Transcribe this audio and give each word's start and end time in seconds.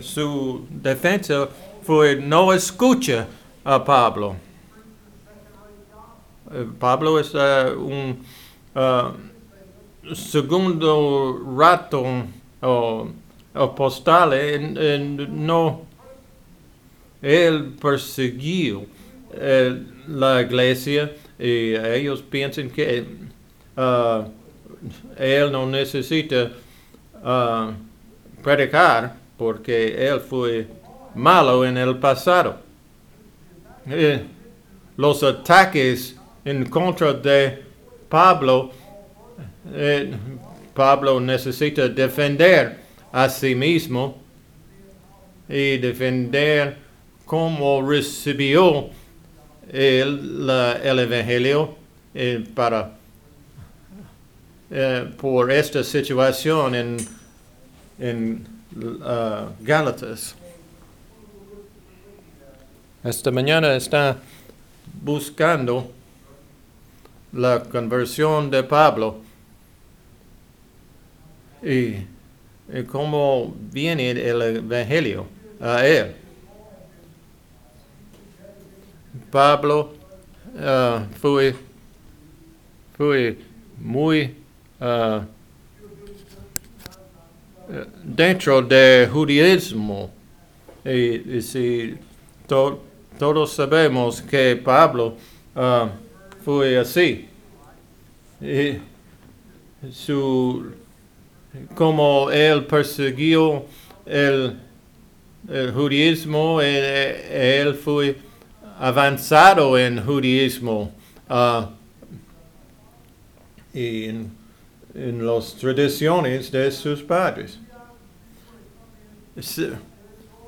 su 0.00 0.66
defensa 0.70 1.48
fue 1.82 2.16
no 2.16 2.52
escucha 2.52 3.26
a 3.64 3.84
Pablo. 3.84 4.36
Eh, 6.52 6.66
Pablo 6.78 7.18
es 7.18 7.32
eh, 7.34 7.72
un 7.76 8.24
uh, 8.74 10.14
segundo 10.14 11.42
rato 11.56 12.04
o 12.60 13.74
postal, 13.74 14.30
no, 15.30 15.82
él 17.22 17.74
persiguió 17.80 18.84
eh, 19.32 19.82
la 20.08 20.42
iglesia 20.42 21.12
y 21.38 21.74
ellos 21.74 22.22
piensan 22.22 22.70
que 22.70 23.04
uh, 23.76 24.24
él 25.16 25.52
no 25.52 25.66
necesita 25.66 26.52
uh, 27.22 27.72
predicar 28.42 29.16
porque 29.36 30.08
él 30.08 30.20
fue 30.20 30.66
malo 31.14 31.64
en 31.64 31.76
el 31.76 31.98
pasado. 31.98 32.58
Eh, 33.88 34.22
los 34.96 35.22
ataques 35.22 36.16
en 36.44 36.68
contra 36.68 37.12
de 37.12 37.62
Pablo, 38.08 38.70
eh, 39.72 40.12
Pablo 40.74 41.20
necesita 41.20 41.88
defender 41.88 42.80
a 43.12 43.28
sí 43.28 43.54
mismo 43.54 44.18
y 45.48 45.78
defender 45.78 46.76
cómo 47.24 47.88
recibió 47.88 48.90
el, 49.72 50.48
el 50.82 50.98
Evangelio 50.98 51.76
eh, 52.14 52.44
para, 52.54 52.92
por 55.16 55.52
esta 55.52 55.84
situación 55.84 56.74
en, 56.74 56.96
en 57.98 58.55
uh, 58.76 59.52
Gálatas. 59.60 60.34
Esta 63.02 63.30
mañana 63.30 63.74
está 63.76 64.18
buscando 65.02 65.90
la 67.32 67.62
conversión 67.62 68.50
de 68.50 68.62
Pablo 68.62 69.18
y, 71.62 71.96
y 72.72 72.82
cómo 72.86 73.54
viene 73.72 74.10
el 74.10 74.42
Evangelio 74.42 75.26
a 75.60 75.86
él. 75.86 76.16
Pablo 79.30 79.94
uh, 80.54 81.00
fue, 81.20 81.54
fue 82.96 83.38
muy 83.78 84.34
uh, 84.80 85.35
dentro 88.02 88.62
del 88.62 89.08
judaísmo. 89.08 90.10
Y, 90.84 91.40
si 91.42 91.94
to, 92.46 92.82
todos 93.18 93.52
sabemos 93.52 94.22
que 94.22 94.56
Pablo 94.56 95.16
uh, 95.54 95.88
fue 96.44 96.78
así. 96.78 97.28
Y 98.40 98.78
su, 99.90 100.72
como 101.74 102.30
él 102.30 102.66
persiguió 102.66 103.64
el, 104.04 104.56
el 105.48 105.72
judaísmo, 105.72 106.60
él, 106.60 106.84
él 107.30 107.74
fue 107.74 108.16
avanzado 108.78 109.78
en 109.78 110.04
judaísmo 110.04 110.92
uh, 111.30 111.64
y 113.72 114.04
en, 114.04 114.35
en, 114.96 115.26
las 115.26 115.54
tradiciones 115.54 116.50
de 116.50 116.70
sus 116.70 117.02
padres. 117.02 117.58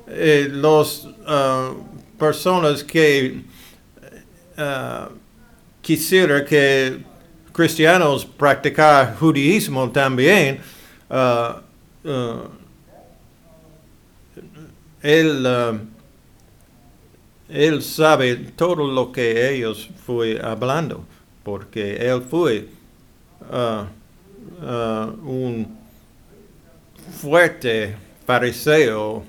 Eh, 0.07 0.47
los 0.51 1.05
uh, 1.05 1.75
personas 2.17 2.83
que 2.83 3.43
uh, 4.57 5.11
quisiera 5.81 6.43
que 6.43 7.03
cristianos 7.53 8.25
practicar 8.25 9.15
judaísmo 9.17 9.91
también, 9.91 10.59
uh, 11.09 11.59
él 15.01 15.47
él 17.49 17.81
sabe 17.81 18.35
todo 18.55 18.87
lo 18.87 19.11
que 19.11 19.55
ellos 19.55 19.89
fue 20.05 20.39
hablando, 20.41 21.03
porque 21.43 21.95
él 21.95 22.21
fue 22.21 22.67
uh, 24.61 24.65
uh, 24.65 25.29
un 25.29 25.77
fuerte 27.21 27.95
fariseo 28.25 29.23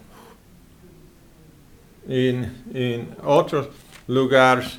en, 2.09 2.65
en 2.75 3.17
otros 3.25 3.69
lugares. 4.07 4.79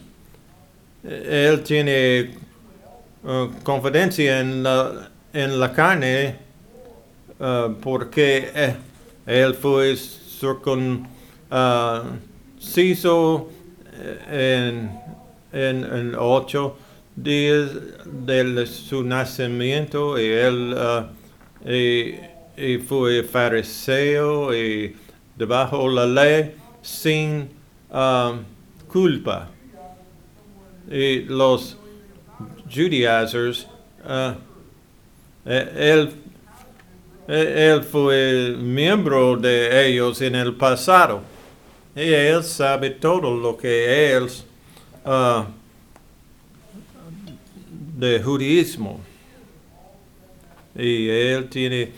Él 1.04 1.64
tiene 1.64 2.36
uh, 3.24 3.48
confidencia 3.64 4.40
en 4.40 4.64
la, 4.64 5.10
en 5.34 5.60
la 5.60 5.74
carne 5.74 6.52
porque 7.82 8.52
eh, 8.54 8.76
él 9.26 9.56
fue 9.56 9.96
circun, 9.96 11.08
hizo 12.76 13.50
eh, 13.94 14.80
en, 15.52 15.60
en, 15.60 16.16
ocho 16.18 16.78
días 17.24 17.72
de 18.06 18.66
su 18.66 19.04
nacimiento 19.04 20.20
y 20.20 20.26
él 20.26 20.76
y, 21.66 22.78
fue 22.80 23.24
fariseo 23.24 24.54
y 24.54 24.96
debajo 25.36 25.88
la 25.90 26.06
ley 26.06 26.56
sin 26.82 27.50
um, 27.90 28.44
culpa. 28.88 29.50
Y 30.90 31.22
los 31.22 31.78
judaizers, 32.70 33.68
uh, 34.06 34.34
él, 35.46 36.12
él 37.28 37.84
fue 37.84 38.56
miembro 38.60 39.38
de 39.38 39.88
ellos 39.88 40.22
en 40.22 40.36
el 40.36 40.54
pasado. 40.56 41.22
Y 41.96 42.14
él 42.14 42.44
sabe 42.44 42.92
todo 42.92 43.36
lo 43.36 43.58
que 43.58 44.18
uh, 45.06 45.44
de 48.02 48.20
judaísmo. 48.20 49.00
Y 50.76 51.08
él 51.08 51.48
tiene, 51.50 51.92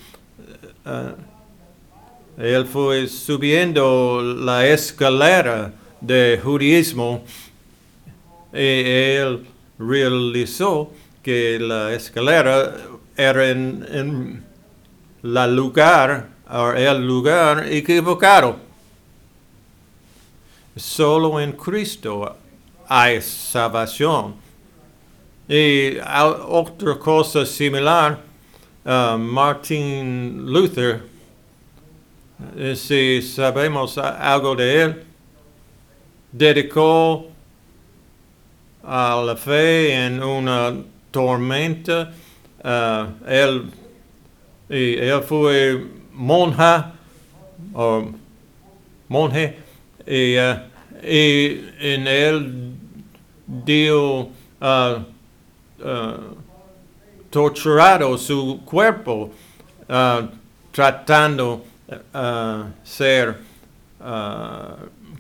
uh, 0.86 2.42
él 2.42 2.66
fue 2.66 3.08
subiendo 3.08 4.22
la 4.22 4.68
escalera 4.68 5.74
de 6.02 6.42
judaísmo 6.44 7.24
y 8.52 8.58
él 8.58 9.48
realizó 9.80 10.92
que 11.22 11.58
la 11.60 11.94
escalera 11.94 12.76
era 13.16 13.50
en, 13.50 13.86
en 13.90 14.44
la 15.22 15.48
lugar, 15.48 16.28
el 16.76 17.08
lugar 17.08 17.66
equivocado. 17.72 18.58
Solo 20.76 21.40
en 21.40 21.54
Cristo 21.54 22.36
hay 22.90 23.22
salvación. 23.22 24.43
Y 25.48 25.98
otra 26.00 26.98
cosa 26.98 27.46
similar, 27.46 28.18
uh, 28.86 29.18
Martin 29.18 30.46
Luther, 30.46 31.02
eh, 32.56 32.76
si 32.76 33.22
sabemos 33.22 33.98
algo 33.98 34.56
de 34.56 34.82
él, 34.84 35.04
dedicó 36.32 37.28
a 38.84 39.22
la 39.26 39.36
fe 39.36 39.94
en 40.06 40.24
una 40.24 40.76
tormenta. 41.12 42.14
Uh, 42.64 43.28
él, 43.28 43.70
él 44.70 45.22
fue 45.24 45.86
monja 46.14 46.94
o 47.74 48.12
monje 49.10 49.58
y, 50.08 50.38
uh, 50.38 50.56
en 51.02 52.08
él 52.08 52.76
dio 53.66 54.30
uh, 54.62 55.13
uh, 55.80 56.36
torturado 57.30 58.18
su 58.18 58.62
cuerpo 58.66 59.32
uh, 59.90 60.28
tratando 60.72 61.66
ser 62.84 63.38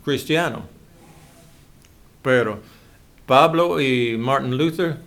cristiano. 0.03 0.63
Pero 2.21 2.59
Pablo 3.25 3.79
y 3.79 4.17
Martin 4.17 4.57
Luther 4.57 4.97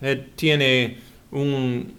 él 0.00 0.30
tiene 0.34 0.98
un 1.30 1.92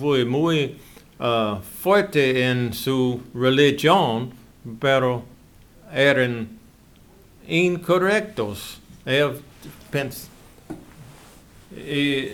fue 0.00 0.24
muy 0.24 0.76
uh, 1.18 1.60
fuerte 1.60 2.44
en 2.44 2.72
su 2.72 3.20
religión, 3.34 4.32
pero 4.80 5.24
eran 5.92 6.48
incorrectos. 7.46 8.80
Pens 9.94 10.28
y, 11.76 12.28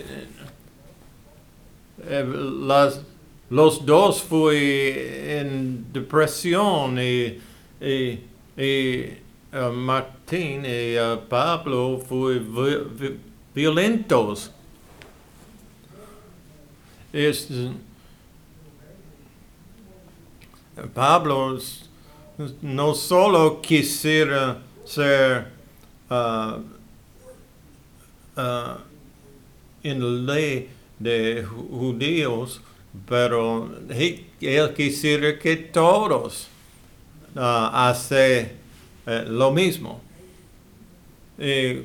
eh, 2.03 2.25
las, 2.61 3.01
los 3.49 3.85
dos 3.85 4.21
fue 4.23 5.39
en 5.39 5.85
depresión 5.93 6.97
y, 6.99 7.39
y, 7.79 8.19
y 8.57 9.17
uh, 9.53 9.71
Martín 9.71 10.63
y 10.65 10.97
uh, 10.97 11.19
Pablo 11.29 12.01
fue 12.07 12.39
vi- 12.39 12.83
vi- 12.99 13.19
violentos. 13.53 14.51
Es, 17.13 17.47
Pablo 20.93 21.59
no 22.61 22.95
solo 22.95 23.61
quisiera 23.61 24.57
ser 24.85 25.47
uh, 26.09 26.80
uh, 28.37 28.77
en 29.83 30.25
ley 30.25 30.69
de 30.99 31.43
ju- 31.45 31.69
judíos, 31.69 32.61
pero 33.07 33.69
él 33.89 34.73
quisiera 34.75 35.37
que 35.39 35.55
todos 35.55 36.47
uh, 37.35 37.39
hace 37.71 38.51
eh, 39.05 39.25
lo 39.27 39.51
mismo. 39.51 40.01
Y, 41.39 41.83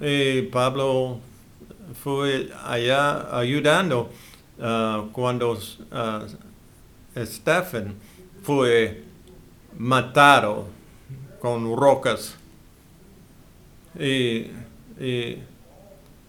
y 0.00 0.42
Pablo 0.52 1.18
fue 2.02 2.50
allá 2.64 3.36
ayudando 3.36 4.10
uh, 4.58 5.10
cuando 5.12 5.52
uh, 5.52 7.24
Stephen 7.24 7.94
fue 8.42 9.02
matado 9.78 10.66
con 11.40 11.74
rocas 11.76 12.36
y, 13.98 14.46
y 15.00 15.38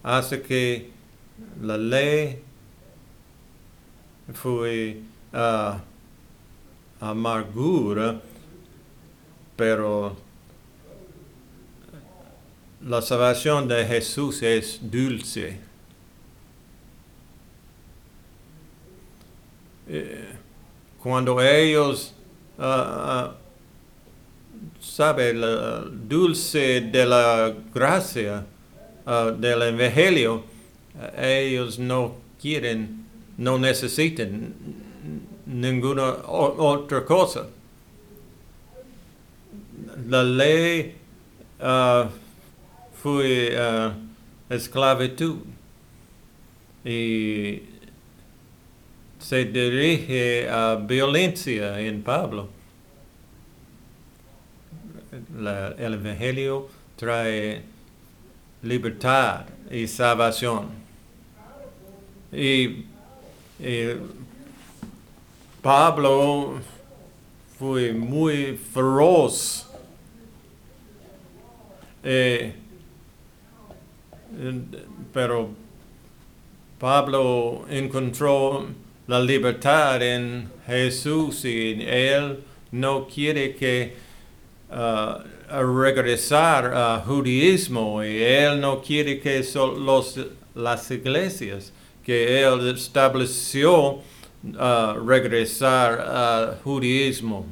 hace 0.02 0.42
que 0.42 0.90
la 1.60 1.76
ley 1.76 2.42
fue 4.34 5.00
ah, 5.32 5.80
amargura, 7.00 8.20
pero 9.56 10.16
la 12.82 13.02
salvación 13.02 13.68
de 13.68 13.84
Jesús 13.84 14.42
es 14.42 14.78
dulce. 14.82 15.58
Eh, 19.88 20.36
cuando 21.02 21.42
ellos 21.42 22.14
ah, 22.58 23.32
ah, 23.32 23.34
sabe 24.80 25.34
la 25.34 25.80
dulce 25.80 26.80
de 26.80 27.06
la 27.06 27.52
gracia 27.74 28.46
ah, 29.10 29.30
del 29.32 29.62
evangelio 29.62 30.44
eh, 31.16 31.48
ellos 31.50 31.78
no 31.78 32.00
quieren 32.40 33.04
no 33.38 33.58
necesitan 33.58 34.54
ninguna 35.46 36.04
otra 36.28 37.04
cosa. 37.04 37.46
La 40.08 40.22
ley 40.22 40.94
ah, 41.60 42.08
fue 43.02 43.54
ah, 43.58 43.94
esclavitud 44.48 45.38
y 46.84 47.62
se 49.18 49.44
dirige 49.44 50.48
a 50.48 50.76
violencia 50.76 51.78
en 51.80 52.02
Pablo. 52.02 52.48
La- 55.38 55.74
el 55.78 55.94
Evangelio 55.94 56.68
trae 56.96 57.62
libertad 58.62 59.46
y 59.70 59.86
salvación. 59.86 60.68
Y, 62.32 62.84
y 63.58 63.96
Pablo 65.62 66.60
fue 67.58 67.92
muy 67.92 68.56
feroz. 68.56 69.66
Eh, 72.02 72.54
pero 75.12 75.50
Pablo 76.78 77.66
encontró 77.68 78.66
la 79.06 79.20
libertad 79.20 80.00
en 80.02 80.48
Jesús 80.66 81.44
y 81.44 81.82
él 81.82 82.42
no 82.70 83.06
quiere 83.06 83.54
que 83.54 83.96
uh, 84.70 84.74
a 84.74 85.24
regresar 85.50 86.66
al 86.66 87.02
judaísmo 87.02 88.04
y 88.04 88.22
él 88.22 88.60
no 88.60 88.80
quiere 88.80 89.20
que 89.20 89.42
son 89.42 89.84
los, 89.84 90.18
las 90.54 90.90
iglesias 90.90 91.72
que 92.04 92.42
él 92.42 92.68
estableció 92.68 94.00
regresar 95.04 96.00
al 96.00 96.58
judaísmo. 96.64 97.46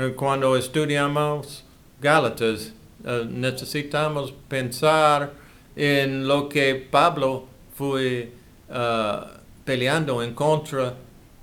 Eh, 0.00 0.14
cuando 0.14 0.56
estudiamos 0.56 1.64
Gálatas, 2.00 2.72
eh, 3.04 3.26
necesitamos 3.28 4.32
pensar 4.46 5.32
en 5.74 6.28
lo 6.28 6.48
que 6.48 6.76
Pablo 6.76 7.46
fue 7.74 8.32
uh, 8.68 9.26
peleando 9.64 10.22
en 10.22 10.34
contra 10.34 10.94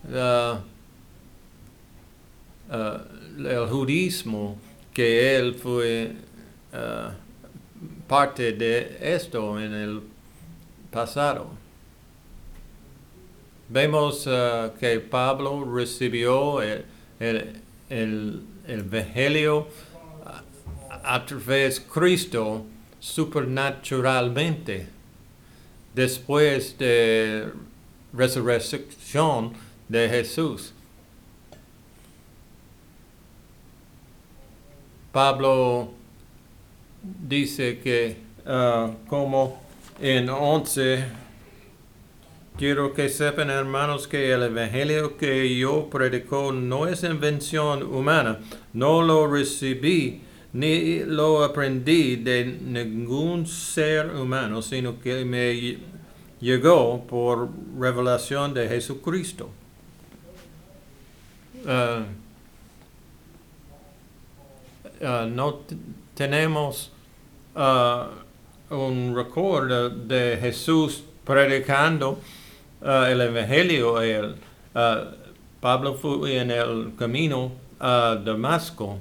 uh, 0.05 0.57
uh, 2.69 3.45
el 3.47 3.67
judaísmo, 3.67 4.57
que 4.93 5.35
él 5.35 5.55
fue 5.55 6.13
uh, 6.73 7.11
parte 8.07 8.53
de 8.53 8.97
esto 9.01 9.59
en 9.59 9.73
el 9.73 10.01
pasado. 10.91 11.49
Vemos 13.67 14.27
uh, 14.27 14.71
que 14.79 14.99
Pablo 14.99 15.65
recibió 15.65 16.61
el, 16.61 16.85
el, 17.19 17.61
el, 17.89 18.41
el 18.67 18.79
Evangelio 18.81 19.67
a, 20.23 21.15
a 21.15 21.25
través 21.25 21.79
de 21.79 21.85
Cristo 21.91 22.65
supernaturalmente 22.99 24.87
después 25.93 26.77
de 26.77 27.49
resurrección 28.13 29.53
de 29.89 30.09
Jesús. 30.09 30.74
Pablo 35.15 35.91
dice 37.01 37.79
que 37.79 38.17
ah, 38.45 38.91
como 39.07 39.61
en 40.01 40.27
11, 40.27 41.05
quiero 42.57 42.93
que 42.93 43.07
sepan 43.07 43.49
hermanos 43.49 44.09
que 44.09 44.33
el 44.33 44.43
evangelio 44.43 45.15
que 45.15 45.57
yo 45.57 45.89
predico 45.89 46.51
no 46.51 46.85
es 46.85 47.03
invención 47.03 47.83
humana, 47.83 48.39
no 48.73 49.03
lo 49.03 49.25
recibí 49.25 50.19
ni 50.51 50.99
lo 51.05 51.45
aprendí 51.45 52.17
de 52.17 52.47
ningún 52.47 53.47
ser 53.47 54.13
humano, 54.17 54.61
sino 54.61 54.99
que 54.99 55.23
me 55.23 55.77
llegó 56.41 57.07
por 57.07 57.47
revelación 57.79 58.53
de 58.53 58.67
Jesucristo. 58.67 59.49
Ah, 61.65 62.03
ah, 65.03 65.27
no 65.29 65.61
tenemos 66.13 66.91
ah, 67.55 68.09
un 68.69 69.15
recuerdo 69.15 69.89
de 69.89 70.37
Jesús 70.39 71.03
predicando 71.23 72.19
ah, 72.81 73.09
el 73.09 73.21
Evangelio. 73.21 73.95
Ah, 74.73 75.11
Pablo 75.59 75.95
fue 75.95 76.37
en 76.37 76.51
el 76.51 76.93
camino 76.97 77.51
a 77.79 78.19
Damasco 78.23 78.99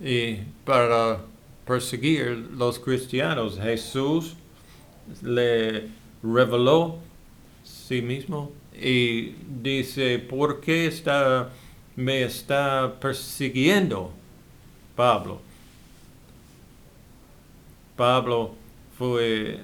y 0.00 0.36
para 0.64 1.18
perseguir 1.66 2.50
los 2.56 2.78
cristianos. 2.78 3.58
Jesús 3.60 4.34
le 5.22 5.88
reveló 6.22 6.98
sí 7.64 8.00
mismo 8.02 8.52
y 8.80 9.34
dice, 9.62 10.18
¿por 10.18 10.60
qué 10.60 10.86
está, 10.86 11.50
me 11.96 12.22
está 12.22 12.94
persiguiendo 13.00 14.12
Pablo? 15.02 15.40
Pablo 17.96 18.54
fue 18.96 19.58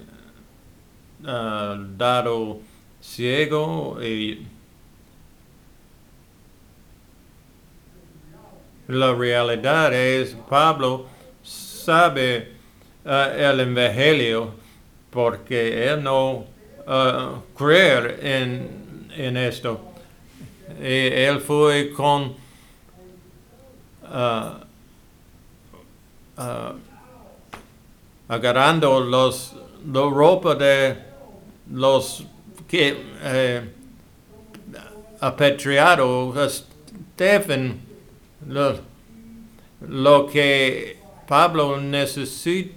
ah, 1.25 1.77
dado 1.95 2.59
ciego 2.99 3.97
y 4.03 4.45
la 8.89 9.13
realidad 9.13 9.93
es 9.93 10.35
Pablo 10.49 11.05
sabe 11.41 12.51
ah, 13.05 13.31
el 13.33 13.61
evangelio 13.61 14.51
porque 15.09 15.87
él 15.87 16.03
no 16.03 16.43
uh, 16.85 17.41
creer 17.57 18.19
en, 18.21 19.09
en 19.15 19.37
esto. 19.37 19.79
Y 20.81 21.07
él 21.07 21.39
fue 21.39 21.93
con 21.93 22.35
uh, 26.39 26.73
agarrando 28.27 28.99
los, 28.99 29.53
la 29.85 30.01
ropa 30.09 30.55
de 30.55 30.97
los 31.71 32.23
que 32.67 32.95
eh, 33.21 33.61
apetriado 35.19 36.33
Stephen 36.49 37.79
lo, 38.47 38.79
lo 39.87 40.25
que 40.27 40.97
Pablo 41.27 41.77
necesitaba 41.79 42.73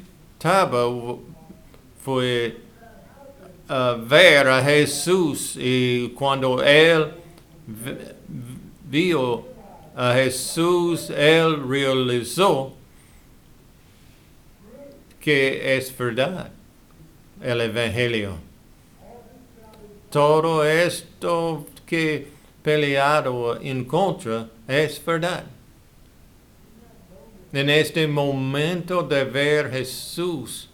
fue 2.05 2.57
uh, 3.69 3.97
ver 4.07 4.49
a 4.49 4.63
Jesús 4.63 5.57
y 5.57 6.09
cuando 6.11 6.63
él 6.63 7.13
vio 8.85 9.47
a 9.95 10.15
Jesús, 10.15 11.11
él 11.11 11.69
realizó 11.69 12.73
que 15.23 15.77
es 15.77 15.97
verdad 15.97 16.51
el 17.41 17.61
Evangelio. 17.61 18.35
Todo 20.11 20.65
esto 20.65 21.65
que 21.87 22.29
peleado 22.63 23.59
en 23.61 23.85
contra 23.85 24.49
es 24.67 25.03
verdad. 25.05 25.45
En 27.53 27.71
este 27.71 28.07
momento 28.07 29.03
de 29.03 29.25
ver 29.25 29.71
Jesús, 29.71 30.69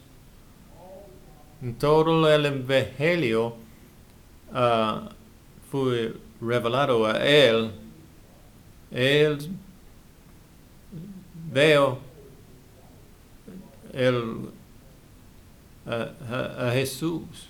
todo 1.79 2.33
el 2.33 2.47
Evangelio 2.47 3.55
ah, 4.53 5.11
fue 5.71 6.15
revelado 6.41 7.05
a 7.07 7.19
él. 7.19 7.71
Él 8.91 9.51
veo 11.53 12.08
el, 13.99 14.51
a, 15.87 16.67
a- 16.69 16.73
Jesús 16.73 17.49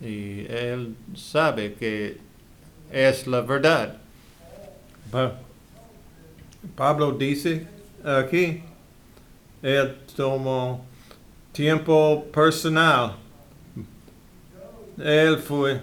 y 0.00 0.46
él 0.48 0.94
sabe 1.14 1.74
que 1.74 2.18
es 2.90 3.26
la 3.26 3.40
verdad. 3.40 3.96
Pa- 5.10 5.38
Pablo 6.76 7.12
dice 7.12 7.66
aquí, 8.04 8.62
él 9.62 9.96
tomó 10.16 10.84
tiempo 11.52 12.24
personal. 12.32 13.16
Él 14.98 15.38
fue 15.38 15.80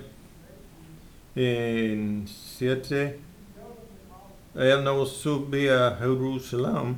en 1.35 2.27
siete. 2.27 3.19
Él 4.55 4.83
no 4.83 5.05
subía 5.05 5.87
a 5.89 5.95
Jerusalén 5.97 6.97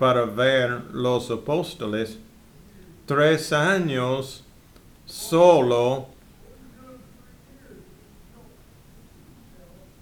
para 0.00 0.24
ver 0.24 0.94
los 0.94 1.30
apóstoles. 1.30 2.18
Tres 3.04 3.52
años 3.52 4.42
solo. 5.04 6.06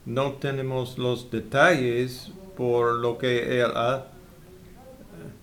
No 0.06 0.34
tenemos 0.34 0.98
los 0.98 1.28
detalles 1.32 2.30
por 2.56 2.94
lo 2.94 3.18
que 3.18 3.60
él 3.60 3.72
ha. 3.74 4.06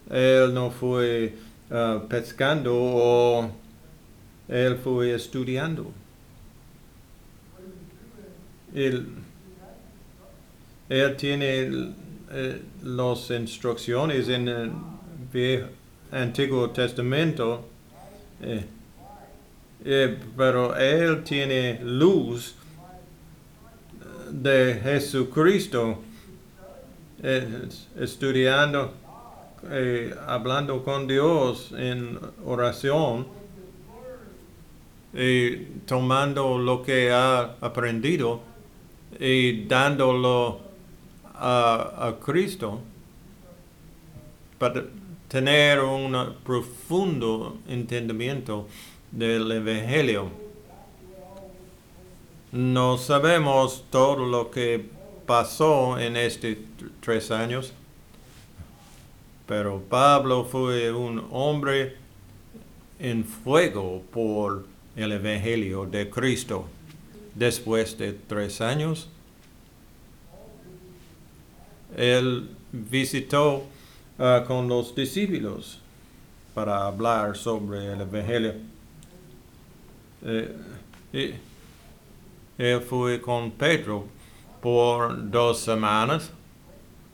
Él 0.09 0.53
no 0.53 0.71
fue 0.71 1.35
ah, 1.69 2.03
pescando 2.07 2.73
o 2.73 3.51
él 4.47 4.77
fue 4.77 5.13
estudiando. 5.13 5.91
Él, 8.73 9.05
él 10.87 11.17
tiene 11.17 11.93
eh, 12.37 12.61
las 12.83 13.29
instrucciones 13.29 14.27
en 14.27 14.49
el 14.49 14.71
Viejo, 15.31 15.69
Antiguo 16.11 16.69
Testamento, 16.69 17.65
eh, 18.41 18.65
eh, 19.85 20.19
pero 20.35 20.75
él 20.75 21.23
tiene 21.23 21.79
luz 21.81 22.55
de 24.31 24.81
Jesucristo, 24.83 26.01
estudiando, 27.97 28.93
hablando 30.27 30.83
con 30.83 31.07
Dios 31.07 31.73
en 31.77 32.19
oración 32.43 33.27
y 35.13 35.55
tomando 35.87 36.57
lo 36.57 36.83
que 36.83 37.13
ha 37.13 37.55
aprendido 37.61 38.41
y 39.17 39.63
dándolo 39.67 40.64
a, 41.39 42.15
Cristo 42.23 42.81
para 44.57 44.85
tener 45.27 45.79
un 45.81 46.35
profundo 46.43 47.57
entendimiento 47.67 48.67
del 49.11 49.51
Evangelio. 49.51 50.29
No 52.51 52.97
sabemos 52.97 53.83
todo 53.89 54.25
lo 54.25 54.49
que 54.49 54.85
pasó 55.25 55.99
en 55.99 56.15
estos 56.15 56.55
tres 57.01 57.31
años, 57.31 57.73
pero 59.45 59.81
Pablo 59.89 60.45
fue 60.45 60.91
un 60.91 61.27
hombre 61.31 61.97
en 62.99 63.25
fuego 63.25 64.01
por 64.11 64.65
el 64.95 65.11
Evangelio 65.11 65.85
de 65.85 66.09
Cristo. 66.09 66.65
Después 67.33 67.97
de 67.97 68.13
tres 68.13 68.61
años, 68.61 69.09
él 71.95 72.49
visitó 72.71 73.65
ah, 74.19 74.43
con 74.47 74.67
los 74.67 74.93
discípulos 74.95 75.79
para 76.53 76.85
hablar 76.87 77.35
sobre 77.37 77.93
el 77.93 78.01
Evangelio. 78.01 78.53
Eh, 80.23 80.55
y- 81.13 81.33
él 82.57 82.81
fue 82.81 83.19
con 83.19 83.51
Pedro 83.51 84.05
por 84.61 85.29
dos 85.29 85.59
semanas, 85.59 86.31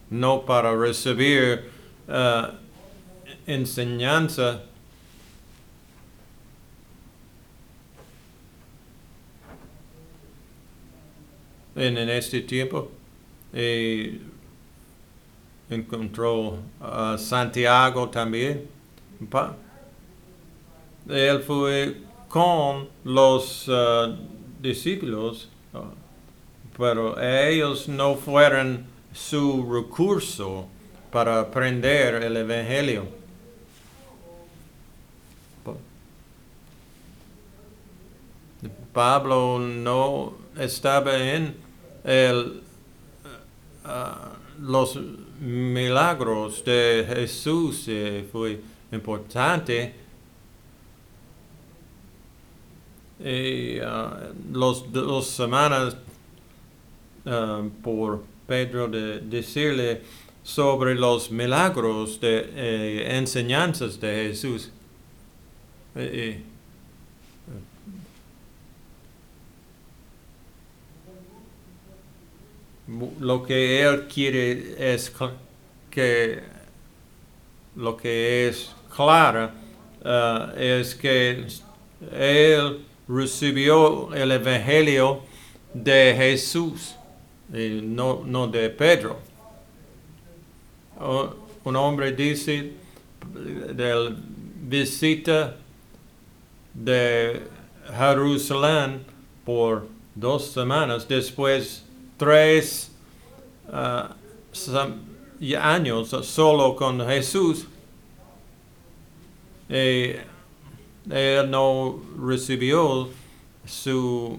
no 0.10 0.46
para 0.46 0.76
recibir 0.76 1.70
ah, 2.08 2.52
enseñanza 3.48 4.62
en, 11.76 11.98
en 11.98 12.10
este 12.10 12.42
tiempo. 12.42 12.92
Y 13.54 14.20
encontró 15.76 16.58
a 16.80 17.18
Santiago 17.18 18.10
también. 18.10 18.68
Él 21.10 21.42
fue 21.44 21.98
con 22.28 22.88
los 23.04 23.66
ah, 23.70 24.16
discípulos, 24.62 25.50
ah, 25.74 25.84
pero 26.78 27.20
ellos 27.22 27.88
no 27.88 28.16
fueron 28.16 28.86
su 29.14 29.72
recurso 29.72 30.68
para 31.12 31.42
aprender 31.42 32.16
el 32.24 32.38
Evangelio. 32.38 33.06
Pa- 35.66 35.74
Pablo 38.94 39.60
no 39.60 40.34
estaba 40.58 41.18
en 41.18 41.56
el, 42.04 42.62
ah, 43.86 44.34
los 44.60 44.98
milagros 45.42 46.64
de 46.64 47.06
Jesús, 47.08 47.86
eh, 47.88 48.26
fue 48.32 48.62
importante. 48.92 49.94
Y 53.20 53.80
ah, 53.80 54.32
los 54.52 54.92
dos 54.92 55.28
semanas 55.28 55.96
ah, 57.26 57.64
por 57.84 58.24
Pedro 58.48 58.88
de 58.88 59.20
decirle 59.20 60.02
sobre 60.44 60.96
los 60.96 61.30
milagros 61.32 62.20
de 62.20 62.50
eh, 62.56 63.18
enseñanzas 63.18 64.00
de 64.00 64.28
Jesús. 64.30 64.72
Eh, 65.96 66.10
eh, 66.14 66.44
Mu- 72.81 72.81
lo 73.20 73.44
que 73.44 73.82
él 73.82 74.08
quiere 74.08 74.94
es 74.94 75.12
que 75.90 76.44
lo 77.76 77.96
que 77.96 78.48
es 78.48 78.72
clara 78.94 79.54
ah, 80.04 80.54
es 80.58 80.96
que 80.96 81.46
él 82.12 82.86
recibió 83.08 84.14
el 84.14 84.32
evangelio 84.32 85.22
de 85.74 86.14
Jesús 86.18 86.96
y 87.54 87.82
no, 87.82 88.24
no 88.26 88.48
de 88.48 88.70
Pedro. 88.70 89.20
Un 91.64 91.76
hombre 91.76 92.12
dice 92.12 92.74
del 93.76 94.16
visita 94.62 95.56
de 96.74 97.42
Jerusalén 97.98 99.04
por 99.44 99.88
dos 100.16 100.52
semanas, 100.52 101.08
después 101.08 101.84
tres 102.22 102.92
ah, 103.74 104.16
años 105.60 106.10
solo 106.22 106.76
con 106.76 107.04
Jesús. 107.08 107.66
Y 109.68 110.12
él 111.10 111.50
no 111.50 112.00
recibió 112.20 113.10
su 113.66 114.38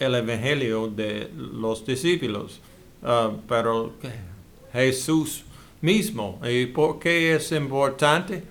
el 0.00 0.16
evangelio 0.16 0.88
de 0.88 1.30
los 1.36 1.86
discípulos, 1.86 2.60
Ah, 3.04 3.30
pero 3.48 3.92
Jesús 4.72 5.44
mismo. 5.80 6.40
¿Y 6.44 6.66
por 6.66 6.98
qué 6.98 7.36
es 7.36 7.52
importante? 7.52 8.42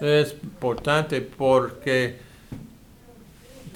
Es 0.00 0.34
importante 0.42 1.20
porque 1.20 2.29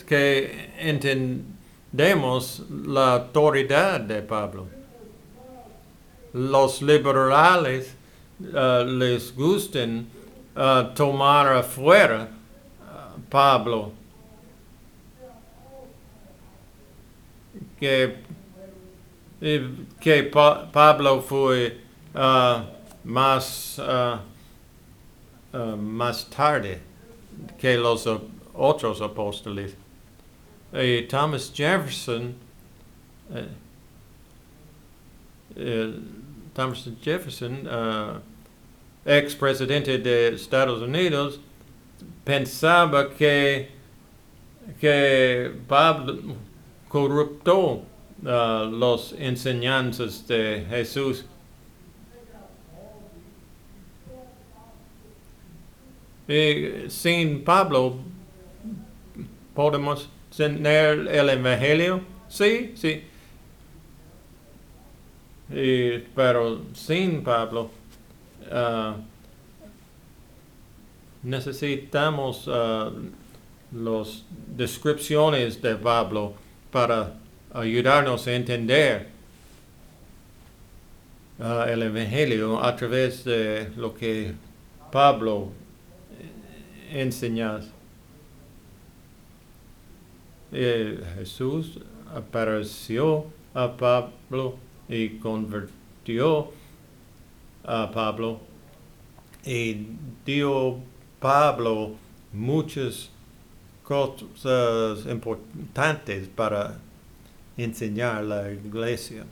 que 0.06 0.70
entendemos 0.78 2.62
la 2.86 3.14
autoridad 3.14 4.00
de 4.00 4.22
Pablo. 4.22 4.66
Los 6.32 6.82
liberales 6.82 7.94
uh, 8.40 8.84
les 8.84 9.30
gustan 9.34 10.06
uh, 10.56 10.92
tomar 10.94 11.46
afuera 11.56 12.28
uh, 12.80 13.20
Pablo. 13.30 13.92
Que, 17.78 18.16
eh, 19.40 19.68
que 20.00 20.22
Pa- 20.24 20.66
Pablo 20.72 21.20
fue 21.20 21.78
uh, 22.14 22.62
más, 23.04 23.78
uh, 23.78 24.18
más 25.76 26.24
tarde 26.30 26.80
que 27.58 27.76
los 27.76 28.08
otros 28.54 29.00
apóstoles. 29.00 29.76
Y 30.74 31.02
Thomas 31.02 31.52
Jefferson, 31.54 32.34
eh, 33.32 33.46
eh, 35.54 35.94
Thomas 36.52 36.88
Jefferson, 37.00 37.68
ex 39.06 39.36
presidente 39.36 39.98
de 39.98 40.34
Estados 40.34 40.82
Unidos, 40.82 41.38
pensaba 42.24 43.08
que, 43.14 43.68
que 44.80 45.52
Pablo 45.68 46.18
corruptó 46.88 47.84
los 48.22 49.14
enseñanzas 49.16 50.26
de 50.26 50.66
Jesús. 50.68 51.24
Y 56.26 56.88
sin 56.88 57.44
Pablo 57.44 57.98
podemos 59.54 60.08
tener 60.36 61.06
el 61.08 61.28
Evangelio, 61.30 62.00
sí, 62.28 62.72
sí. 62.76 63.02
Y- 65.50 65.98
pero 66.14 66.62
sin 66.74 67.22
Pablo 67.22 67.70
ah, 68.50 68.96
necesitamos 71.22 72.48
ah, 72.48 72.90
las 73.72 74.24
descripciones 74.56 75.60
de 75.60 75.76
Pablo 75.76 76.34
para 76.70 77.14
ayudarnos 77.52 78.26
a 78.26 78.34
entender 78.34 79.08
ah, 81.40 81.66
el 81.68 81.82
Evangelio 81.82 82.62
a 82.62 82.74
través 82.76 83.24
de 83.24 83.70
lo 83.76 83.94
que 83.94 84.32
Pablo 84.90 85.50
enseña. 86.92 87.60
Eh, 90.56 91.02
Jesús 91.16 91.80
apareció 92.14 93.26
a 93.54 93.76
Pablo 93.76 94.56
y 94.88 95.18
convirtió 95.18 96.52
a 97.64 97.90
Pablo 97.90 98.38
y 99.44 99.84
dio 100.24 100.78
Pablo 101.18 101.96
muchas 102.32 103.10
cosas 103.82 105.04
importantes 105.06 106.28
para 106.28 106.78
enseñar 107.56 108.22
la 108.22 108.52
iglesia. 108.52 109.24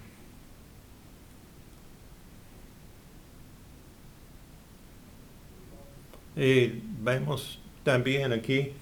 Y 6.34 6.82
vemos 7.00 7.60
también 7.84 8.32
aquí, 8.32 8.72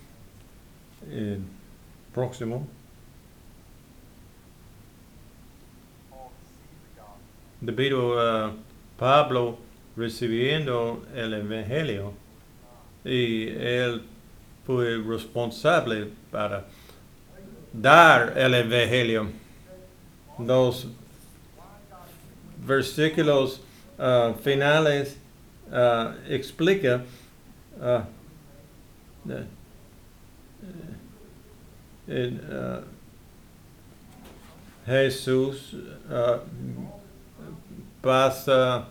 el 1.07 1.41
próximo, 2.15 2.67
debido 7.61 8.21
a 8.21 8.53
Pablo 8.99 9.59
recibiendo 9.97 11.05
el 11.15 11.35
Evangelio 11.35 12.13
y 13.05 13.49
él 13.49 14.03
fue 14.67 14.99
responsable 14.99 16.11
para 16.31 16.65
dar 17.73 18.37
el 18.37 18.55
Evangelio. 18.55 19.29
Los 20.39 20.87
versículos 22.67 23.61
ah, 23.99 24.35
finales 24.43 25.17
ah, 25.73 26.15
explica 26.29 27.03
ah, 27.81 28.05
eh, 32.11 32.41
eh, 32.51 32.81
Jesús 34.87 35.77
ah, 36.11 36.41
pasa 38.03 38.89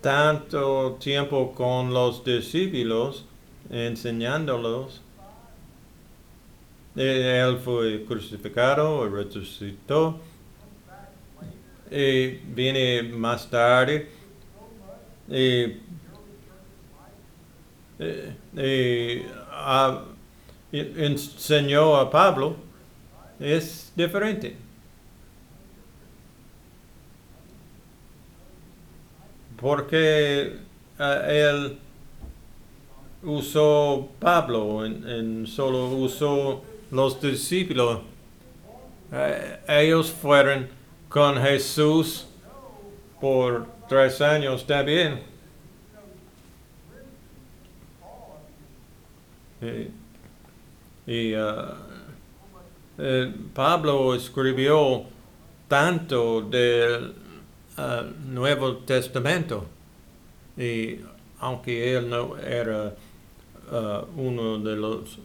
tanto 0.00 0.96
tiempo 1.00 1.52
con 1.54 1.94
los 1.94 2.24
discípulos 2.24 3.24
enseñándolos. 3.70 5.00
Eh, 6.96 7.40
Él 7.46 7.58
fue 7.58 8.04
crucificado 8.04 9.08
resucitó. 9.08 10.20
Y 11.90 12.28
viene 12.54 13.02
más 13.02 13.48
tarde. 13.48 14.08
Y, 15.28 15.76
eh, 17.98 19.26
ah, 19.50 20.02
enseñó 20.72 21.96
a 21.96 22.10
Pablo. 22.10 22.56
Es 23.38 23.92
diferente. 23.96 24.56
porque 29.62 30.56
ah, 30.98 31.22
él 31.28 31.78
usó 33.22 34.08
Pablo, 34.18 34.84
en, 34.84 35.46
solo 35.46 35.86
usó 35.86 36.62
los 36.90 37.22
discípulos. 37.22 38.00
Eh, 39.12 39.60
ellos 39.68 40.10
fueron 40.10 40.68
con 41.08 41.40
Jesús 41.40 42.26
por 43.20 43.68
tres 43.88 44.20
años 44.20 44.66
también. 44.66 45.20
Y, 49.60 50.01
y, 51.06 51.32
eh, 52.98 53.32
Pablo 53.54 54.14
escribió 54.14 55.04
tanto 55.66 56.42
del 56.42 57.14
ah, 57.76 58.04
Nuevo 58.26 58.76
Testamento. 58.78 59.66
Y 60.56 61.00
aunque 61.40 61.96
él 61.96 62.10
no 62.10 62.36
era 62.36 62.94
ah, 63.70 64.04
uno 64.16 64.58
de 64.58 64.76
los 64.76 65.18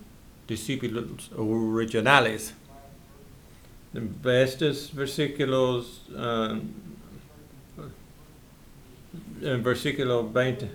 discípulos 0.47 1.29
originales, 1.35 2.55
estos 4.23 4.93
versículos, 4.93 6.03
en 9.41 9.63
versículo 9.63 10.29
20, 10.29 10.69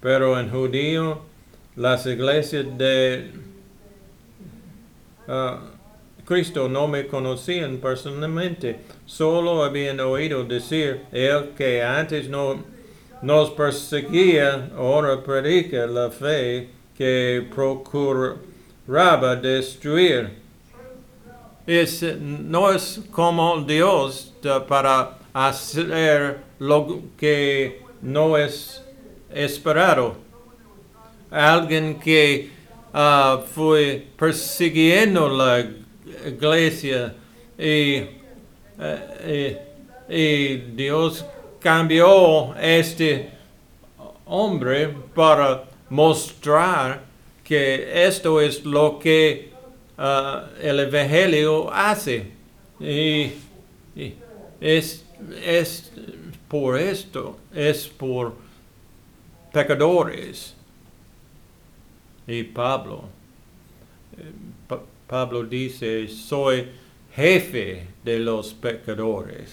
pero 0.00 0.38
en 0.38 0.50
judío 0.50 1.35
las 1.76 2.06
iglesias 2.06 2.66
de 2.76 3.30
ah, 5.28 5.60
Cristo 6.24 6.68
no 6.68 6.88
me 6.88 7.06
conocían 7.06 7.76
personalmente, 7.76 8.80
solo 9.04 9.62
habían 9.62 10.00
oído 10.00 10.42
decir, 10.44 11.02
el 11.12 11.50
que 11.56 11.82
antes 11.82 12.28
no 12.28 12.64
nos 13.22 13.50
perseguía, 13.50 14.70
ahora 14.76 15.22
predica 15.22 15.86
la 15.86 16.10
fe 16.10 16.68
que 16.96 17.46
procuraba 17.54 19.36
destruir. 19.36 20.30
Es, 21.66 22.02
no 22.20 22.72
es 22.72 23.00
como 23.10 23.60
Dios 23.62 24.34
para 24.68 25.18
hacer 25.32 26.38
lo 26.58 27.02
que 27.16 27.82
no 28.02 28.36
es 28.36 28.82
esperado. 29.30 30.25
Alguien 31.30 31.98
que 31.98 32.50
ah, 32.92 33.42
fue 33.54 34.06
persiguiendo 34.16 35.28
la 35.28 35.66
iglesia 36.26 37.14
y, 37.58 38.04
eh, 38.78 39.58
y- 40.08 40.14
y 40.14 40.56
Dios 40.76 41.24
cambió 41.60 42.54
este 42.56 43.30
hombre 44.26 44.88
para 45.14 45.64
mostrar 45.90 47.02
que 47.42 48.06
esto 48.06 48.40
es 48.40 48.64
lo 48.64 48.98
que 48.98 49.50
ah, 49.98 50.48
el 50.62 50.80
Evangelio 50.80 51.72
hace. 51.72 52.30
Y, 52.80 53.32
y 53.96 54.14
es, 54.60 55.04
es 55.44 55.90
por 56.48 56.78
esto, 56.78 57.38
es 57.54 57.86
por 57.88 58.34
pecadores. 59.52 60.55
Y 62.26 62.42
Pablo, 62.44 63.04
eh, 64.18 64.32
Pa- 64.68 64.82
Pablo 65.06 65.44
dice, 65.44 66.08
soy 66.08 66.66
jefe 67.14 67.86
de 68.04 68.18
los 68.18 68.52
pecadores. 68.54 69.50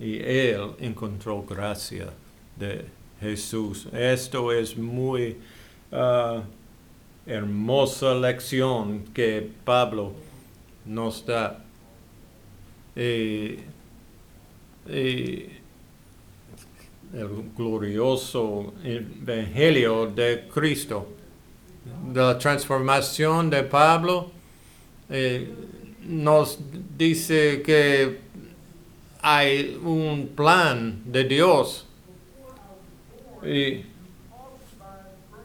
Y 0.00 0.18
él 0.18 0.72
encontró 0.80 1.42
gracia 1.44 2.08
de 2.56 2.84
Jesús. 3.20 3.86
Esto 3.92 4.50
es 4.52 4.76
muy 4.76 5.36
ah, 5.92 6.42
hermosa 7.26 8.14
lección 8.14 9.04
que 9.14 9.48
Pablo 9.64 10.12
nos 10.84 11.24
da. 11.24 11.60
El 17.12 17.44
glorioso 17.56 18.74
evangelio 18.82 20.06
de 20.06 20.48
Cristo. 20.52 21.06
La 22.14 22.38
transformación 22.38 23.50
de 23.50 23.62
Pablo 23.64 24.30
eh, 25.10 25.52
nos 26.02 26.58
dice 26.96 27.62
que 27.62 28.20
hay 29.20 29.78
un 29.84 30.28
plan 30.34 31.02
de 31.04 31.24
Dios. 31.24 31.86
Y, 33.44 33.84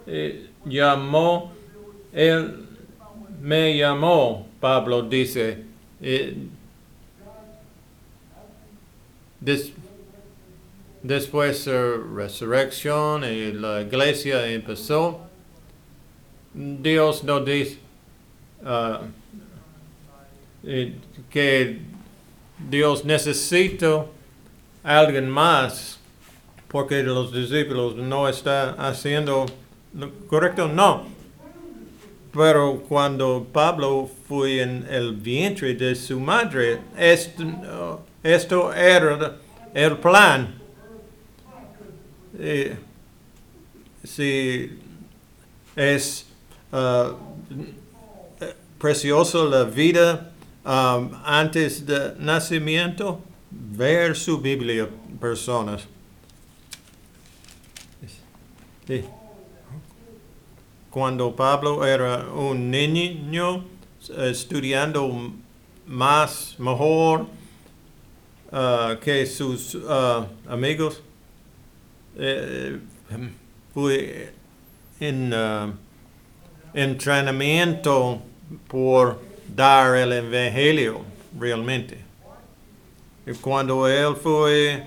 y 0.08 0.50
llamó, 0.66 1.52
él 2.14 2.66
me 3.42 3.78
llamó, 3.78 4.48
Pablo 4.60 5.02
dice. 5.04 5.64
eh, 6.02 6.36
des- 9.40 9.72
después 11.04 11.64
de 11.66 11.98
resurrección 12.16 13.24
y 13.24 13.52
la 13.54 13.82
iglesia 13.82 14.46
empezó, 14.48 15.22
Dios 16.54 17.24
nos 17.24 17.46
dice 17.46 17.80
ah, 18.66 19.02
eh, 20.64 20.96
que 21.30 21.80
Dios 22.70 23.06
necesita 23.06 24.06
alguien 24.84 25.30
más 25.30 26.00
porque 26.68 27.02
los 27.04 27.34
discípulos 27.34 27.96
no 27.96 28.30
están 28.30 28.76
haciendo 28.80 29.46
lo 29.94 30.12
correcto, 30.28 30.68
no. 30.68 31.08
Pero 32.32 32.84
cuando 32.88 33.48
Pablo 33.52 34.10
fue 34.28 34.62
en 34.62 34.86
el 34.88 35.14
vientre 35.14 35.74
de 35.74 35.96
su 35.96 36.20
madre, 36.20 36.80
esto, 36.96 37.44
uh, 37.44 38.00
esto 38.22 38.72
era 38.72 39.38
el 39.74 39.98
plan. 39.98 40.56
Eh, 42.38 42.78
si 44.04 44.80
es 45.76 46.29
uh, 46.72 47.16
preciosa 48.80 49.40
la 49.40 49.64
vida 49.64 50.32
um, 50.66 51.12
antes 51.26 51.86
de 51.86 52.16
nacimiento, 52.20 53.22
ver 53.52 54.16
su 54.16 54.40
Biblia, 54.40 54.88
personas. 55.20 55.88
Cuando 60.90 61.36
Pablo 61.36 61.86
era 61.86 62.26
un 62.34 62.72
niño 62.72 63.64
estudiando 64.18 65.32
más, 65.86 66.56
mejor 66.58 67.28
uh, 68.52 69.00
que 69.00 69.26
sus 69.28 69.76
uh, 69.76 70.26
amigos, 70.48 71.04
eh, 72.18 72.80
fue 73.74 74.34
en 75.00 75.34
uh, 75.34 75.74
entrenamiento 76.74 78.22
por 78.68 79.22
dar 79.56 79.96
el 79.96 80.14
evangelio 80.14 81.02
realmente. 81.38 81.98
Y 83.26 83.34
cuando 83.34 83.88
él 83.88 84.16
fue 84.16 84.84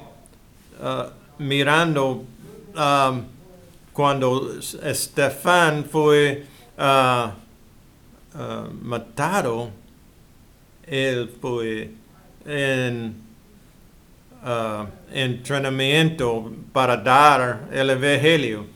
uh, 0.81 1.43
mirando, 1.43 2.25
um, 2.75 3.25
cuando 3.93 4.59
Estefan 4.83 5.85
fue 5.85 6.45
uh, 6.79 7.29
uh, 8.35 8.73
matado, 8.83 9.71
él 10.87 11.31
fue 11.41 11.91
en 12.45 13.15
uh, 14.43 14.87
entrenamiento 15.13 16.53
para 16.73 16.97
dar 16.97 17.69
el 17.71 17.91
evangelio. 17.91 18.67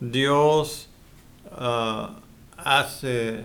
Dios 0.00 0.88
uh, 1.52 2.08
hace 2.56 3.44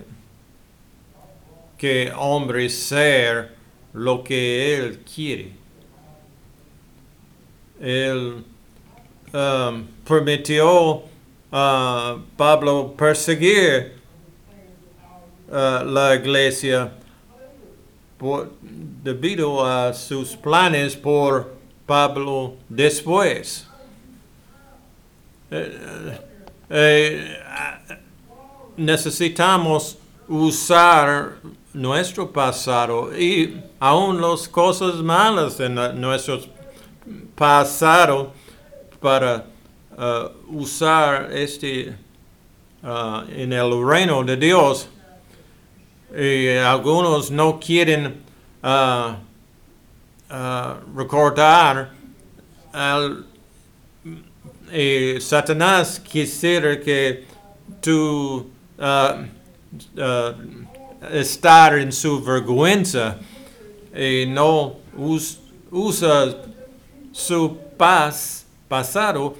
que 1.76 2.10
hombre 2.16 2.68
ser 2.70 3.54
lo 3.92 4.22
que 4.24 4.76
Él 4.76 5.04
quiere. 5.04 5.52
Él 7.80 8.42
um, 9.32 9.86
permitió 10.04 11.02
a 11.52 12.16
Pablo 12.36 12.94
perseguir 12.96 13.94
la 15.48 16.14
iglesia 16.16 16.90
debido 19.02 19.64
a 19.64 19.92
sus 19.92 20.36
planes 20.36 20.96
por 20.96 21.54
Pablo 21.86 22.56
después. 22.68 23.68
Eh, 25.50 26.18
eh, 26.68 27.38
necesitamos 28.76 29.98
usar 30.28 31.36
nuestro 31.72 32.30
pasado 32.32 33.16
y 33.16 33.62
aún 33.78 34.20
las 34.20 34.48
cosas 34.48 34.96
malas 34.96 35.60
en 35.60 35.74
nuestro 36.00 36.40
pasado 37.34 38.32
para 39.00 39.44
uh, 39.96 40.56
usar 40.56 41.30
este 41.32 41.94
uh, 42.82 43.20
en 43.28 43.52
el 43.52 43.86
reino 43.86 44.24
de 44.24 44.36
Dios. 44.36 44.88
Y 46.16 46.56
algunos 46.56 47.30
no 47.30 47.60
quieren 47.60 48.22
uh, 48.62 49.16
recordar 50.96 51.90
al 52.72 53.26
y 54.72 55.20
Satanás 55.20 56.00
quisiera 56.00 56.80
que 56.80 57.24
tú 57.80 58.46
uh, 58.78 60.00
uh, 60.00 60.34
estar 61.12 61.78
en 61.78 61.92
su 61.92 62.22
vergüenza 62.22 63.18
y 63.94 64.26
no 64.26 64.76
us- 64.96 65.38
usa 65.70 66.36
su 67.12 67.56
paz 67.76 68.44
pasado 68.68 69.36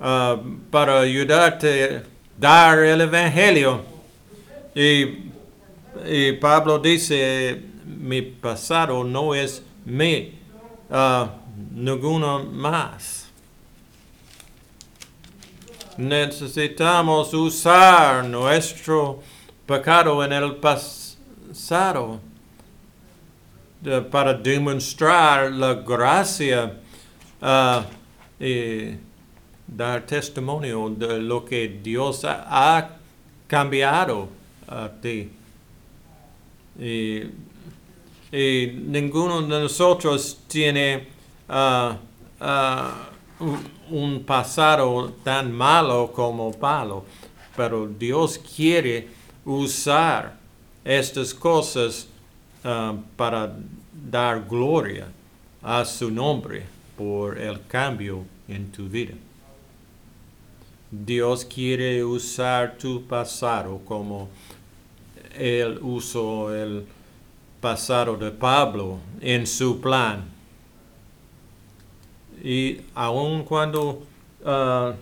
uh, 0.00 0.36
para 0.70 1.00
ayudarte 1.00 1.84
a 1.84 2.02
dar 2.38 2.78
el 2.80 3.00
evangelio. 3.02 3.82
Y, 4.74 5.30
Pablo 6.40 6.78
dice, 6.78 7.60
mi 7.84 8.22
pasado 8.22 9.02
no 9.04 9.34
es 9.34 9.62
mi, 9.84 10.34
ninguno 11.74 12.44
más. 12.44 13.29
Necesitamos 16.00 17.34
usar 17.34 18.24
nuestro 18.24 19.20
pecado 19.66 20.24
en 20.24 20.32
el 20.32 20.56
pasado 20.56 22.20
de- 23.82 24.00
para 24.00 24.32
demostrar 24.32 25.52
la 25.52 25.74
gracia 25.74 26.72
ah, 27.42 27.84
y 28.40 28.94
dar 29.66 30.06
testimonio 30.06 30.88
de 30.88 31.18
lo 31.20 31.44
que 31.44 31.68
Dios 31.82 32.24
ha, 32.24 32.96
cambiado 33.46 34.30
a 34.68 34.88
ti. 35.02 35.30
Y, 36.78 37.24
ninguno 38.32 39.42
de 39.42 39.60
nosotros 39.60 40.38
tiene 40.48 41.08
ah, 41.46 41.98
un- 43.40 44.22
pasado 44.24 45.12
tan 45.24 45.50
malo 45.52 46.12
como 46.12 46.52
Pablo, 46.52 47.04
pero 47.56 47.86
Dios 47.86 48.38
quiere 48.38 49.08
usar 49.44 50.36
estas 50.84 51.34
cosas 51.34 52.06
ah, 52.64 52.94
para 53.16 53.52
dar 54.10 54.46
gloria 54.48 55.08
a 55.62 55.84
su 55.84 56.10
nombre 56.10 56.64
por 56.96 57.38
el 57.38 57.66
cambio 57.66 58.24
en 58.48 58.70
tu 58.70 58.88
vida. 58.88 59.14
Dios 60.90 61.44
quiere 61.44 62.02
usar 62.04 62.76
tu 62.78 63.02
pasado 63.06 63.80
como 63.84 64.28
Él 65.38 65.78
usó 65.82 66.52
el 66.54 66.84
pasado 67.60 68.16
de 68.16 68.30
Pablo 68.30 68.98
en 69.20 69.46
su 69.46 69.80
plan. 69.80 70.24
Y 72.42 72.80
aun 72.94 73.44
cuando 73.44 74.02
ah, 74.44 74.94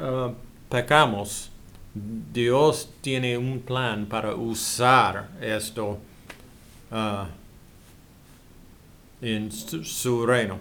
ah, 0.00 0.32
pecamos, 0.68 1.50
Dios 1.94 2.88
tiene 3.00 3.36
un 3.36 3.60
plan 3.60 4.06
para 4.06 4.34
usar 4.34 5.28
esto 5.40 5.98
ah, 6.90 7.28
en 9.20 9.52
su, 9.52 10.26
reino. 10.26 10.58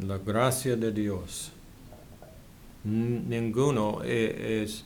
La 0.00 0.18
gracia 0.18 0.76
de 0.76 0.90
Dios. 0.90 1.52
Ninguno 2.82 4.02
e- 4.04 4.62
es 4.62 4.84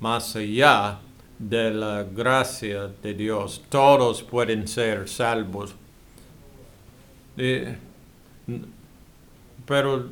más 0.00 0.36
allá 0.36 1.00
de 1.38 1.70
la 1.70 2.04
gracia 2.04 2.90
de 3.02 3.14
Dios. 3.14 3.62
Todos 3.68 4.22
pueden 4.22 4.68
ser 4.68 5.08
salvos. 5.08 5.74
Pero 9.66 10.08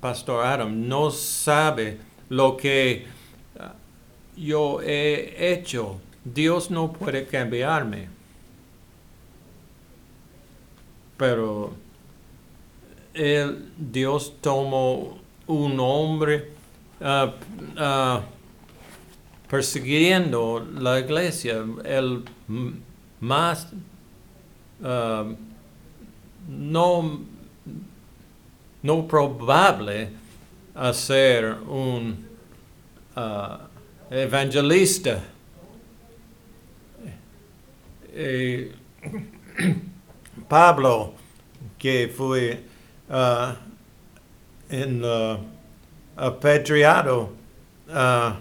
Pastor 0.00 0.44
Adam 0.44 0.88
no 0.88 1.10
sabe 1.10 1.98
lo 2.28 2.56
que 2.56 3.06
ah, 3.58 3.74
yo 4.36 4.80
he 4.82 5.52
hecho. 5.52 6.00
Dios 6.24 6.70
no 6.70 6.92
puede 6.92 7.26
cambiarme. 7.26 8.08
Pero 11.16 11.72
el 13.14 13.72
Dios 13.78 14.34
tomó 14.40 15.18
un 15.46 15.80
hombre 15.80 16.50
ah, 17.00 17.32
ah, 17.76 18.22
persiguiendo 19.48 20.66
la 20.78 20.98
iglesia, 20.98 21.64
el 21.84 22.24
más 23.20 23.68
no, 26.48 27.20
no 28.82 29.02
probable 29.02 30.08
a 30.74 30.92
ser 30.92 31.56
un 31.68 32.24
ah, 33.16 33.60
evangelista. 34.10 35.22
Eh, 38.12 38.72
Pablo, 40.48 41.14
que 41.78 42.08
fue 42.08 42.62
ah, 43.10 43.56
en 44.70 45.02
apedreado 46.16 47.30
ah, 47.90 48.38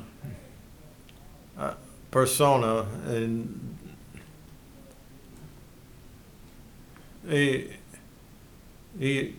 ah, 1.57 1.75
persona 2.09 2.85
en- 3.09 3.65
y, 7.27 7.74
y 8.99 9.35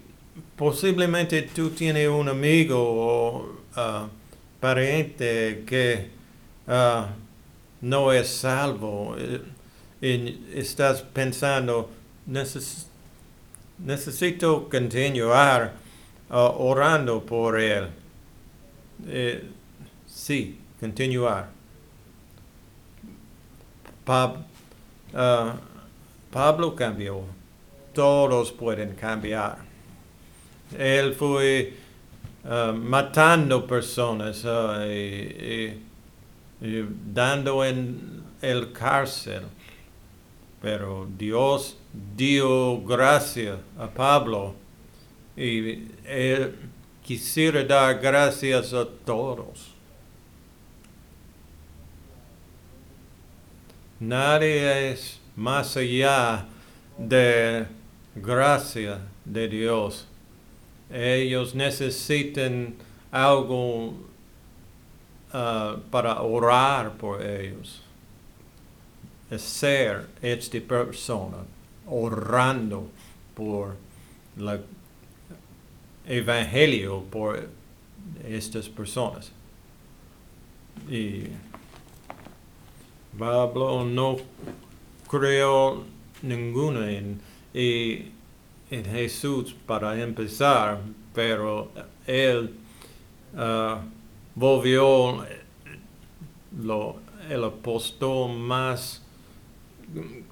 posiblemente 0.57 1.43
tú 1.43 1.71
tienes 1.71 2.09
un 2.09 2.29
amigo 2.29 2.77
o 2.79 3.49
ah, 3.77 4.09
pariente 4.61 5.65
que 5.67 6.11
ah, 6.69 7.09
no 7.81 8.13
es 8.13 8.29
salvo 8.29 9.17
eh, 9.19 9.43
y 10.01 10.59
estás 10.59 11.03
pensando 11.03 11.91
"Neces- 12.29 12.87
necesito 13.79 14.69
continuar 14.69 15.75
ah, 16.31 16.53
orando 16.59 17.25
por 17.25 17.59
él 17.61 17.89
Eh, 19.07 19.43
sí 20.07 20.59
continuar. 20.81 21.49
Pab- 24.07 24.45
Pablo 26.31 26.75
cambió 26.75 27.23
todos 27.97 28.53
pueden 28.53 28.95
cambiar 28.95 29.57
él 30.77 31.15
fue 31.15 31.75
ah, 32.45 32.73
matando 32.77 33.67
personas 33.67 34.45
y- 34.89 34.91
y- 34.91 35.83
y 36.61 36.87
dando 37.13 37.65
en 37.65 38.23
el 38.43 38.73
cárcel. 38.73 39.43
Pero 40.61 41.07
Dios 41.17 41.77
dio 42.17 42.81
gracia 42.83 43.59
a 43.79 43.87
Pablo 43.89 44.55
y 45.37 45.85
él 46.05 46.55
quisiera 47.05 47.63
dar 47.63 48.01
gracias 48.01 48.73
a 48.73 48.87
todos. 49.05 49.73
Nadie 54.01 54.93
es 54.93 55.21
más 55.37 55.77
allá 55.77 56.47
de 56.99 57.67
gracia 58.17 59.01
de 59.25 59.49
Dios. 59.49 60.07
Ellos 60.91 61.55
necesitan 61.55 62.75
algo 63.11 63.95
ah, 65.33 65.77
para 65.91 66.23
orar 66.23 66.97
por 66.97 67.23
ellos. 67.23 67.83
Ser 69.37 70.07
esta 70.23 70.61
persona 70.61 71.39
orando 71.87 72.89
por 73.35 73.77
el 74.39 74.61
evangelio 76.07 77.03
por 77.11 77.49
estas 78.25 78.69
personas. 78.69 79.33
Y 80.89 81.25
Pablo 83.19 83.85
no 83.85 84.17
creó 85.09 85.85
ninguno 86.23 86.87
en, 86.87 87.21
y- 87.57 88.13
en 88.71 88.85
Jesús 88.85 89.55
para 89.67 90.01
empezar, 90.03 90.81
pero 91.15 91.71
él 92.07 92.53
ah, 93.37 93.83
volvió 94.35 95.25
lo, 96.63 96.97
el 97.29 97.45
apóstol 97.45 98.37
más 98.37 99.03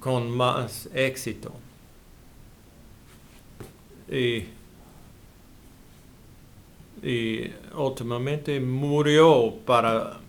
con 0.00 0.30
más 0.30 0.88
éxito. 0.94 1.52
Y, 4.10 4.44
y 7.02 7.50
últimamente 7.76 8.58
murió 8.60 9.54
para 9.66 10.20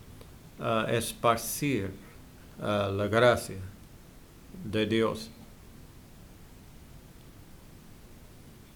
ah, 0.60 0.88
esparcir 0.90 1.92
ah, 2.62 2.92
la 2.94 3.08
gracia 3.08 3.58
de 4.64 4.86
Dios. 4.86 5.30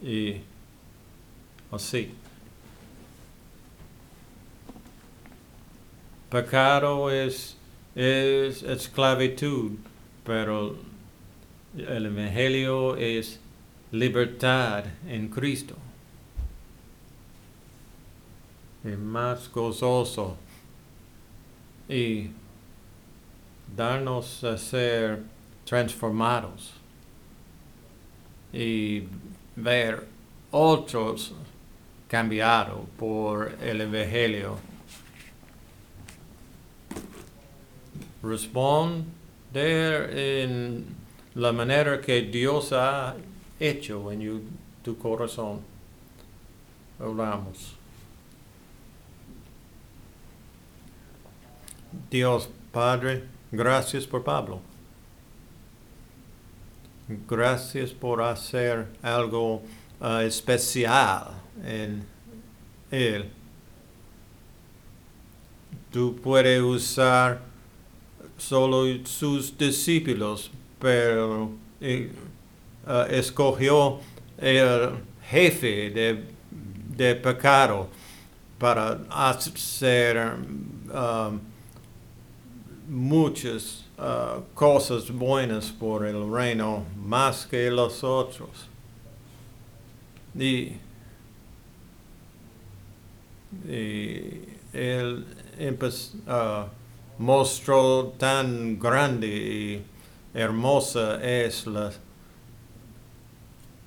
Y 0.01 0.37
así. 1.71 2.11
Pecado 6.29 7.09
es, 7.11 7.57
es 7.95 8.63
esclavitud, 8.63 9.71
pero 10.23 10.75
el 11.75 12.05
Evangelio 12.05 12.95
es 12.95 13.39
libertad 13.91 14.85
en 15.07 15.27
Cristo. 15.29 15.75
Es 18.83 18.97
más 18.97 19.51
gozoso 19.51 20.37
y 21.87 22.29
darnos 23.75 24.43
a 24.43 24.57
ser 24.57 25.23
transformados 25.65 26.73
y 28.53 29.03
ver 29.61 30.07
otros 30.51 31.33
cambiados 32.07 32.79
por 32.97 33.51
el 33.61 33.81
Evangelio. 33.81 34.57
Responder 38.21 40.17
en 40.17 40.85
la 41.35 41.51
manera 41.53 42.01
que 42.01 42.21
Dios 42.23 42.73
ha 42.73 43.15
hecho 43.59 44.11
en 44.11 44.19
you- 44.21 44.41
tu 44.83 44.97
corazón. 44.97 45.61
Oramos. 46.99 47.75
Dios 52.09 52.49
Padre, 52.71 53.23
gracias 53.51 54.05
por 54.05 54.23
Pablo. 54.23 54.59
Gracias 57.27 57.89
por 57.91 58.21
hacer 58.21 58.85
algo 59.01 59.63
ah, 59.99 60.23
especial 60.23 61.31
en 61.65 62.05
él. 62.91 63.31
tú 65.91 66.15
puedes 66.21 66.61
usar 66.61 67.41
solo 68.37 68.85
sus 69.05 69.57
discípulos, 69.57 70.51
pero 70.77 71.51
eh, 71.81 72.11
ah, 72.85 73.07
escogió 73.09 73.99
el 74.37 74.91
jefe 75.23 75.89
de, 75.89 76.23
de 76.95 77.15
pecado 77.15 77.89
para 78.59 78.99
hacer 79.09 80.35
um, 80.93 81.39
muchas 82.87 83.88
uh, 83.99 84.41
cosas 84.53 85.11
buenas 85.11 85.71
por 85.71 86.05
el 86.05 86.31
reino 86.31 86.85
más 86.95 87.45
que 87.45 87.69
los 87.69 88.03
otros. 88.03 88.67
Y, 90.35 90.73
y 93.67 94.43
él 94.73 95.25
mostró 97.17 98.13
tan 98.17 98.79
grande 98.79 99.27
y 99.27 99.83
hermosa 100.33 101.21
es 101.23 101.67
la, 101.67 101.91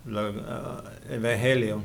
uh, 0.07 1.13
evangelio 1.13 1.83